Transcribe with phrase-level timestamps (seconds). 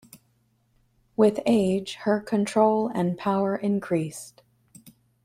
[1.15, 4.41] With age her control and power increased.